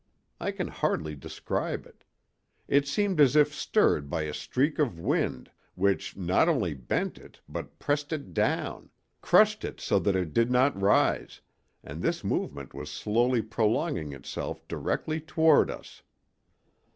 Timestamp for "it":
1.85-2.03, 2.67-2.87, 7.19-7.39, 8.11-8.33, 9.63-9.79, 10.15-10.33